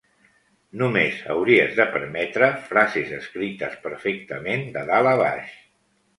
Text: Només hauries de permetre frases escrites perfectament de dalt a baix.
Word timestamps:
Només 0.81 1.19
hauries 1.33 1.75
de 1.79 1.85
permetre 1.97 2.47
frases 2.71 3.13
escrites 3.19 3.77
perfectament 3.85 4.67
de 4.81 4.85
dalt 4.91 5.13
a 5.13 5.15
baix. 5.25 5.55